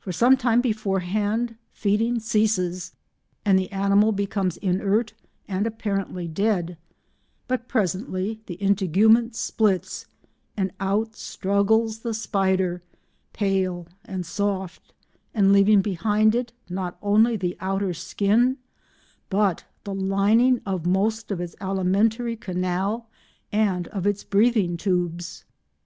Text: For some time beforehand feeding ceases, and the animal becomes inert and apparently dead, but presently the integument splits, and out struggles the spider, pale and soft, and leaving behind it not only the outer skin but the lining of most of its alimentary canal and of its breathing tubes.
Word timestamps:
For 0.00 0.12
some 0.12 0.36
time 0.36 0.60
beforehand 0.60 1.56
feeding 1.72 2.20
ceases, 2.20 2.92
and 3.42 3.58
the 3.58 3.72
animal 3.72 4.12
becomes 4.12 4.58
inert 4.58 5.14
and 5.48 5.66
apparently 5.66 6.28
dead, 6.28 6.76
but 7.48 7.66
presently 7.66 8.42
the 8.44 8.56
integument 8.56 9.34
splits, 9.34 10.04
and 10.58 10.72
out 10.78 11.16
struggles 11.16 12.00
the 12.00 12.12
spider, 12.12 12.82
pale 13.32 13.86
and 14.04 14.26
soft, 14.26 14.92
and 15.32 15.54
leaving 15.54 15.80
behind 15.80 16.34
it 16.34 16.52
not 16.68 16.98
only 17.00 17.34
the 17.34 17.56
outer 17.58 17.94
skin 17.94 18.58
but 19.30 19.64
the 19.84 19.94
lining 19.94 20.60
of 20.66 20.84
most 20.84 21.30
of 21.30 21.40
its 21.40 21.56
alimentary 21.62 22.36
canal 22.36 23.08
and 23.50 23.88
of 23.88 24.06
its 24.06 24.22
breathing 24.22 24.76
tubes. 24.76 25.46